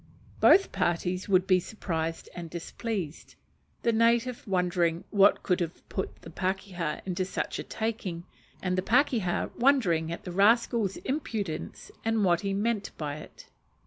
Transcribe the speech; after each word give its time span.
Both 0.39 0.71
parties 0.71 1.29
would 1.29 1.45
be 1.45 1.59
surprised 1.59 2.27
and 2.33 2.49
displeased; 2.49 3.35
the 3.83 3.91
native 3.91 4.47
wondering 4.47 5.03
what 5.11 5.43
could 5.43 5.59
have 5.59 5.87
put 5.89 6.23
the 6.23 6.31
pakeha 6.31 7.01
into 7.05 7.23
such 7.23 7.59
a 7.59 7.63
taking, 7.63 8.23
and 8.63 8.75
the 8.75 8.81
pakeha 8.81 9.51
"wondering 9.55 10.11
at 10.11 10.23
the 10.23 10.31
rascal's 10.31 10.97
impudence, 11.05 11.91
and 12.03 12.25
what 12.25 12.41
he 12.41 12.51
meant 12.51 12.89
by 12.97 13.17
it?" 13.17 13.45